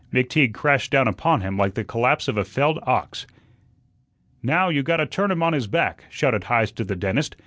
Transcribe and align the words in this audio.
McTeague 0.11 0.55
crashed 0.55 0.89
down 0.89 1.07
upon 1.07 1.41
him 1.41 1.57
like 1.59 1.75
the 1.75 1.83
collapse 1.83 2.27
of 2.27 2.35
a 2.35 2.43
felled 2.43 2.79
ox. 2.87 3.27
"Now, 4.41 4.69
you 4.69 4.81
gotta 4.81 5.05
turn 5.05 5.29
him 5.29 5.43
on 5.43 5.53
his 5.53 5.67
back," 5.67 6.05
shouted 6.09 6.45
Heise 6.45 6.71
to 6.71 6.83
the 6.83 6.95
dentist. 6.95 7.35